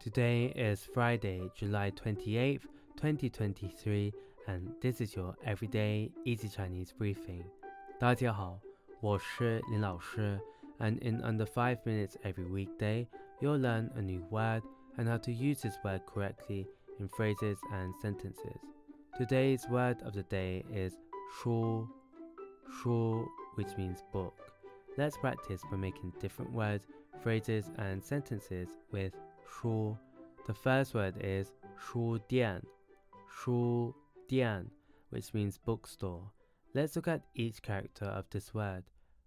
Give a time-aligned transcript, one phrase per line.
[0.00, 2.62] Today is Friday, July 28th,
[2.96, 4.12] 2023,
[4.46, 7.44] and this is your everyday easy Chinese briefing.
[7.98, 8.60] 大家好，
[9.00, 10.40] 我是林老师,
[10.78, 13.06] and in under 5 minutes every weekday,
[13.40, 14.62] you'll learn a new word
[14.96, 16.66] and how to use this word correctly
[16.98, 18.60] in phrases and sentences.
[19.18, 20.94] Today's word of the day is
[21.40, 21.88] shu,
[22.82, 23.26] shu,
[23.56, 24.34] which means book.
[24.96, 26.86] Let's practice by making different words,
[27.22, 29.12] phrases, and sentences with
[29.50, 29.96] 书.
[30.46, 32.62] The first word is 书店,
[33.28, 33.94] 书
[34.28, 34.70] 店,
[35.10, 36.30] which means bookstore.
[36.72, 38.84] Let's look at each character of this word.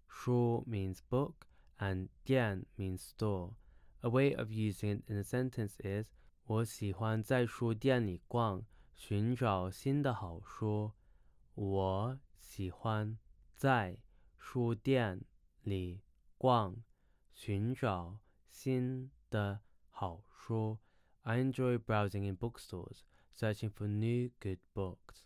[0.08, 1.46] 书 means book
[1.78, 3.54] and 店 means store.
[4.02, 6.10] A way of using it in a sentence is
[6.46, 8.64] 我喜欢在书店里逛，
[8.94, 10.92] 寻找新的好书。
[11.54, 13.18] 我喜欢
[13.56, 13.98] 在
[14.38, 15.20] 书店
[15.62, 16.00] 里
[16.38, 16.76] 逛，
[17.32, 18.18] 寻找
[18.50, 19.60] 新的。
[19.97, 20.77] 好说.
[21.23, 25.23] I enjoy browsing in bookstores, searching for new good books.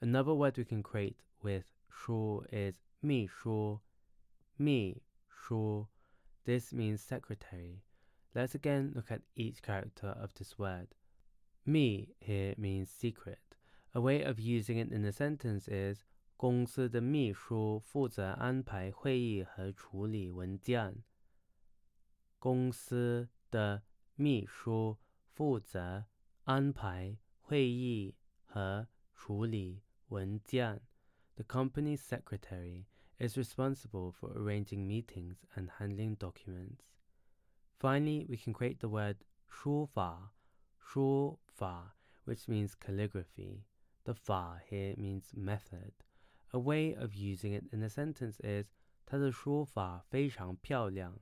[0.00, 3.80] Another word we can create with shu is mi shu,
[4.58, 5.88] mi shu.
[6.46, 7.82] This means secretary.
[8.34, 10.94] Let's again look at each character of this word.
[11.66, 13.56] Mi here means secret.
[13.94, 16.06] A way of using it in a sentence is
[16.38, 21.04] 公司的秘书负责安排会议和处理文件。
[22.38, 23.82] 公司的
[24.17, 24.97] 秘书
[25.31, 26.05] 负责
[26.43, 30.81] 安排会议和处理文件。
[31.35, 32.85] The company's secretary
[33.17, 36.83] is responsible for arranging meetings and handling documents.
[37.79, 40.33] Finally, we can create the word 书法,
[40.79, 43.63] 书法, which means calligraphy.
[44.03, 45.93] The 法 here means method.
[46.51, 48.67] A way of using it in a sentence is
[49.05, 51.19] 他的书法非常漂亮。